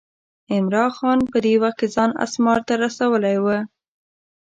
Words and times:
عمرا 0.53 0.85
خان 0.95 1.19
په 1.31 1.37
دې 1.45 1.53
وخت 1.63 1.77
کې 1.79 1.87
ځان 1.95 2.11
اسمار 2.25 2.59
ته 2.67 2.73
رسولی 2.83 3.37
و. 3.43 3.45